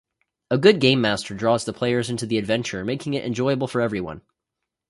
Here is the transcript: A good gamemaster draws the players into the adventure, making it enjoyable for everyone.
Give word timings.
A 0.49 0.57
good 0.57 0.79
gamemaster 0.79 1.37
draws 1.37 1.63
the 1.63 1.73
players 1.73 2.09
into 2.09 2.25
the 2.25 2.39
adventure, 2.39 2.83
making 2.83 3.13
it 3.13 3.23
enjoyable 3.23 3.67
for 3.67 3.81
everyone. 3.81 4.23